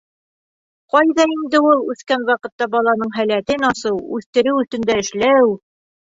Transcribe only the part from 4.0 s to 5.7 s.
үҫтереү өҫтөндә эшләү!